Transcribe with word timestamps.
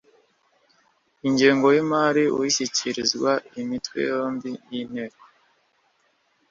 Igengo 1.27 1.67
y’ 1.75 1.79
imari 1.83 2.23
ushyikirizwa 2.41 3.31
Imitwe 3.61 3.97
yombi 4.09 4.49
y’ 4.71 4.73
Inteko 4.83 5.23